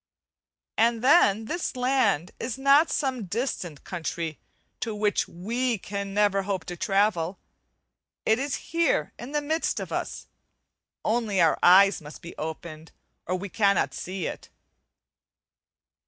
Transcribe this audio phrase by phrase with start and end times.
[0.79, 4.39] And then this land is not some distant country
[4.79, 7.37] to which we can never hope to travel.
[8.25, 10.25] It is here in the midst of us,
[11.05, 12.91] only our eyes must be opened
[13.27, 14.49] or we cannot see it.